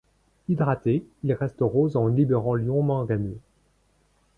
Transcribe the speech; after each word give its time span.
Hydraté, 0.49 1.05
il 1.23 1.31
reste 1.33 1.59
rose 1.61 1.95
en 1.95 2.07
libérant 2.07 2.55
l'ion 2.55 2.81
manganeux. 2.81 3.37